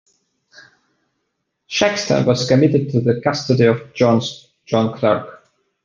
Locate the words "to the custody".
2.89-3.65